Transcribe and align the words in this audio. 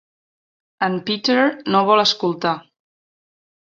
En 0.87 0.95
Peter 1.09 1.37
no 1.75 1.83
vol 1.91 2.03
escoltar. 2.07 2.55